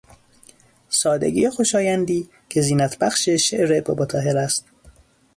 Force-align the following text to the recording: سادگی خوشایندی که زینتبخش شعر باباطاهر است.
سادگی 0.89 1.49
خوشایندی 1.49 2.29
که 2.49 2.61
زینتبخش 2.61 3.29
شعر 3.29 3.81
باباطاهر 3.81 4.37
است. 4.37 4.65